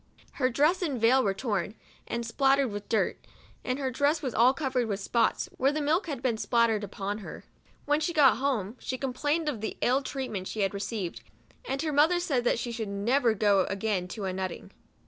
Her 0.31 0.49
dress 0.49 0.81
and 0.81 0.99
veil 0.99 1.23
were 1.23 1.35
torn, 1.35 1.75
and 2.07 2.25
spattered 2.25 2.71
with 2.71 2.89
dirt, 2.89 3.23
and 3.63 3.77
her 3.77 3.91
dress 3.91 4.23
was 4.23 4.33
all 4.33 4.51
covered 4.51 4.87
with 4.87 4.99
spots, 4.99 5.47
where 5.57 5.71
the 5.71 5.79
milk 5.79 6.07
had 6.07 6.23
been 6.23 6.37
spattered 6.39 6.83
upon 6.83 7.19
her. 7.19 7.45
When 7.85 7.99
she 7.99 8.11
got 8.11 8.37
home, 8.37 8.77
she 8.79 8.97
complained 8.97 9.47
of 9.47 9.61
the 9.61 9.77
ill 9.81 10.01
treatment 10.01 10.47
she 10.47 10.61
had 10.61 10.73
received; 10.73 11.21
and 11.65 11.83
her 11.83 11.93
mother 11.93 12.19
said 12.19 12.45
that 12.45 12.57
she 12.57 12.71
should 12.71 12.89
never 12.89 13.35
go 13.35 13.65
again 13.65 14.07
to 14.07 14.25
a 14.25 14.33
nut 14.33 14.49
ting. 14.49 14.71